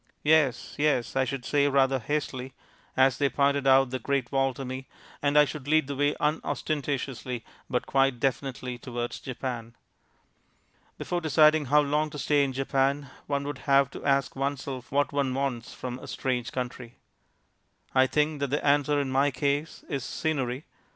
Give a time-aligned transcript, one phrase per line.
[0.23, 2.55] "Yes, yes," I should say rather hastily,
[2.97, 4.87] as they pointed out the Great Wall to me,
[5.21, 9.75] and I should lead the way unostentatiously but quite definitely towards Japan.
[10.97, 15.13] Before deciding how long to stay in Japan, one would have to ask oneself what
[15.13, 16.95] one wants from a strange country.
[17.93, 20.65] I think that the answer in my case is "Scenery."